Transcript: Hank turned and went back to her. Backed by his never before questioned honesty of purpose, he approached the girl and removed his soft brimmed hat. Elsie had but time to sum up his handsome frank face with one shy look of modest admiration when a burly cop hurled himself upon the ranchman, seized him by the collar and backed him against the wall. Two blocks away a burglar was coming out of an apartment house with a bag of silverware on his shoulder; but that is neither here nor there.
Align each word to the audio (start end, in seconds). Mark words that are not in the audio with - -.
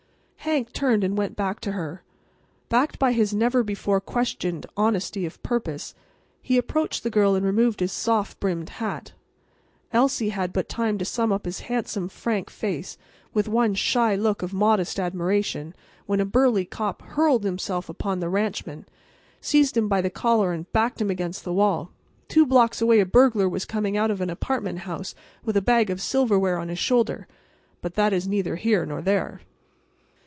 Hank 0.43 0.73
turned 0.73 1.03
and 1.03 1.15
went 1.15 1.35
back 1.35 1.59
to 1.59 1.73
her. 1.73 2.01
Backed 2.67 2.97
by 2.97 3.11
his 3.11 3.31
never 3.31 3.61
before 3.61 4.01
questioned 4.01 4.65
honesty 4.75 5.23
of 5.27 5.41
purpose, 5.43 5.93
he 6.41 6.57
approached 6.57 7.03
the 7.03 7.11
girl 7.11 7.35
and 7.35 7.45
removed 7.45 7.79
his 7.79 7.91
soft 7.91 8.39
brimmed 8.39 8.69
hat. 8.69 9.11
Elsie 9.93 10.29
had 10.29 10.51
but 10.51 10.67
time 10.67 10.97
to 10.97 11.05
sum 11.05 11.31
up 11.31 11.45
his 11.45 11.59
handsome 11.59 12.09
frank 12.09 12.49
face 12.49 12.97
with 13.35 13.47
one 13.47 13.75
shy 13.75 14.15
look 14.15 14.41
of 14.41 14.51
modest 14.51 14.99
admiration 14.99 15.75
when 16.07 16.19
a 16.19 16.25
burly 16.25 16.65
cop 16.65 17.03
hurled 17.03 17.43
himself 17.43 17.87
upon 17.87 18.19
the 18.19 18.27
ranchman, 18.27 18.87
seized 19.41 19.77
him 19.77 19.87
by 19.87 20.01
the 20.01 20.09
collar 20.09 20.51
and 20.53 20.69
backed 20.73 20.99
him 20.99 21.11
against 21.11 21.43
the 21.43 21.53
wall. 21.53 21.91
Two 22.27 22.47
blocks 22.47 22.81
away 22.81 22.99
a 22.99 23.05
burglar 23.05 23.47
was 23.47 23.63
coming 23.63 23.95
out 23.95 24.09
of 24.09 24.21
an 24.21 24.29
apartment 24.31 24.79
house 24.79 25.13
with 25.45 25.55
a 25.55 25.61
bag 25.61 25.91
of 25.91 26.01
silverware 26.01 26.57
on 26.57 26.69
his 26.69 26.79
shoulder; 26.79 27.27
but 27.79 27.93
that 27.93 28.11
is 28.11 28.27
neither 28.27 28.55
here 28.55 28.87
nor 28.87 29.03
there. 29.03 29.41